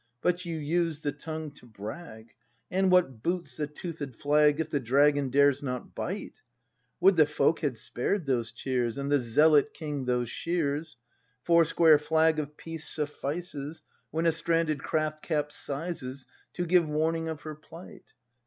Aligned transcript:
But 0.23 0.45
you 0.45 0.57
used 0.57 1.03
the 1.03 1.11
tongue 1.11 1.51
to 1.51 1.67
brag; 1.67 2.33
And 2.71 2.89
what 2.89 3.21
boots 3.21 3.57
the 3.57 3.67
toothed 3.67 4.15
flag 4.15 4.59
If 4.59 4.71
the 4.71 4.79
dragon 4.79 5.29
dares 5.29 5.61
not 5.61 5.93
bite? 5.93 6.41
Would 6.99 7.17
the 7.17 7.27
folk 7.27 7.59
had 7.59 7.77
spared 7.77 8.25
those 8.25 8.51
cheers. 8.51 8.97
And 8.97 9.11
the 9.11 9.21
zealot 9.21 9.75
king 9.75 10.05
those 10.05 10.27
shears! 10.27 10.95
^ 11.43 11.45
Four 11.45 11.65
square 11.65 11.99
flag 11.99 12.39
of 12.39 12.57
peace 12.57 12.89
suffices. 12.89 13.83
When 14.09 14.25
a 14.25 14.31
stranded 14.31 14.79
craft 14.79 15.21
capsizes. 15.23 16.25
To 16.53 16.65
give 16.65 16.89
warning 16.89 17.29
of 17.29 17.43
her 17.43 17.53
plight! 17.53 18.13